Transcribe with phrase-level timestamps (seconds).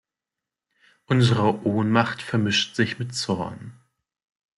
[1.05, 3.73] Unsere Ohnmacht vermischt sich mit Zorn.